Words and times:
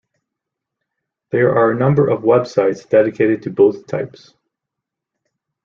There 1.29 1.55
are 1.55 1.69
a 1.69 1.77
number 1.77 2.09
of 2.09 2.23
web 2.23 2.47
sites 2.47 2.85
dedicated 2.87 3.43
to 3.43 3.51
both 3.51 3.85
types. 3.85 4.33